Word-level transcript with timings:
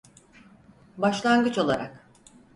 Başlangıç 0.97 1.57
olarak. 1.57 2.07